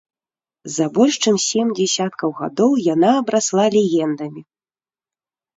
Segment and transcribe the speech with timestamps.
[0.75, 4.41] За больш чым сем дзесяткаў гадоў яна абрасла легендамі.